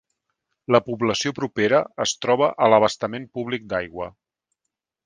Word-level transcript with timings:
La 0.75 0.79
població 0.87 1.33
propera 1.41 1.83
es 2.07 2.15
troba 2.27 2.51
a 2.69 2.73
l'abastament 2.75 3.31
públic 3.39 3.71
d'aigua. 3.75 4.11